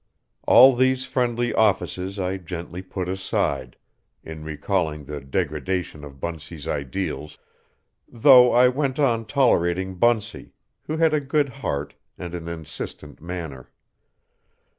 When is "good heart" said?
11.21-11.93